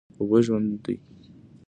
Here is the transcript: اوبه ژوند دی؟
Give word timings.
اوبه 0.17 0.39
ژوند 0.45 0.69
دی؟ 0.83 0.95